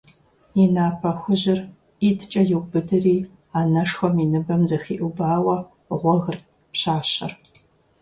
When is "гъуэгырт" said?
6.01-6.45